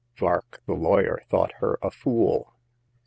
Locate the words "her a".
1.59-1.91